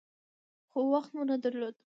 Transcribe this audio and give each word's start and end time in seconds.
خو 0.71 0.79
وخت 0.93 1.09
مو 1.15 1.23
نه 1.29 1.35
درلود. 1.43 1.75